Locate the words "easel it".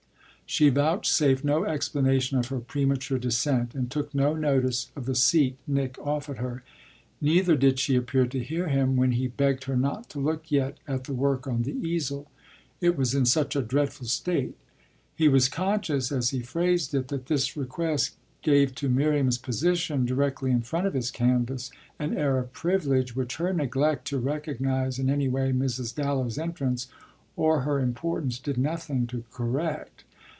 11.71-12.97